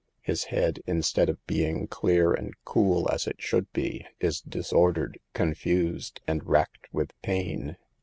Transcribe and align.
His 0.23 0.45
head, 0.45 0.81
instead 0.87 1.29
of 1.29 1.45
being 1.45 1.85
clear 1.85 2.33
and 2.33 2.55
cool, 2.65 3.07
as 3.11 3.27
it 3.27 3.39
should 3.39 3.71
be, 3.71 4.07
is 4.19 4.41
disordered, 4.41 5.19
confused, 5.35 6.21
and 6.25 6.43
racked 6.43 6.91
with 6.91 7.11
pain. 7.21 7.77